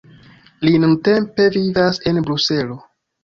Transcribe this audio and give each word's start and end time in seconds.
Li 0.67 0.71
nuntempe 0.83 1.45
vivas 1.57 2.01
en 2.13 2.21
Bruselo. 2.29 2.79